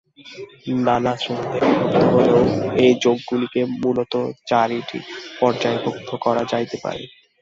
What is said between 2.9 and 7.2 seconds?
যোগগুলিকে মূলত চারিটি পর্যায়ভুক্ত করা যাইতে পারে।